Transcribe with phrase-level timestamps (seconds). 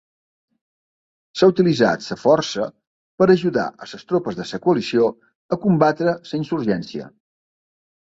[1.41, 2.63] S'ha utilitzat la força
[3.23, 5.11] per ajudar a les tropes de la Coalició
[5.57, 7.11] a combatre la insurgència.